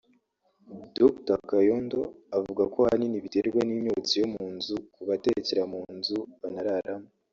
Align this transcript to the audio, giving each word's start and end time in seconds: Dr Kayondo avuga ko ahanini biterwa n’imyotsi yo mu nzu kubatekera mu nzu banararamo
Dr 0.97 1.39
Kayondo 1.49 1.99
avuga 2.37 2.63
ko 2.73 2.79
ahanini 2.87 3.23
biterwa 3.25 3.61
n’imyotsi 3.65 4.13
yo 4.21 4.27
mu 4.33 4.43
nzu 4.55 4.75
kubatekera 4.95 5.63
mu 5.71 5.81
nzu 5.95 6.17
banararamo 6.39 7.07